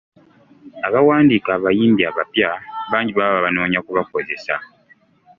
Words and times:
Abawandiika 0.87 1.49
abayimbi 1.57 2.01
abapya 2.09 2.49
bangi 2.91 3.11
baba 3.17 3.35
babanoonya 3.35 3.79
kubakozesa. 3.85 4.53